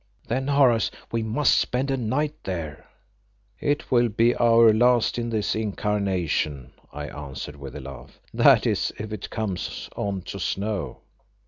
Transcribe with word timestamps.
"Then, 0.27 0.47
Horace, 0.47 0.89
we 1.11 1.21
must 1.21 1.55
spend 1.59 1.91
a 1.91 1.95
night 1.95 2.33
there." 2.43 2.87
"It 3.59 3.91
will 3.91 4.09
be 4.09 4.33
our 4.33 4.73
last 4.73 5.19
in 5.19 5.29
this 5.29 5.53
incarnation," 5.53 6.71
I 6.91 7.05
answered 7.07 7.57
with 7.57 7.75
a 7.75 7.81
laugh, 7.81 8.19
"that 8.33 8.65
is 8.65 8.91
if 8.97 9.13
it 9.13 9.29
comes 9.29 9.91
on 9.95 10.23
to 10.23 10.39
snow." 10.39 11.01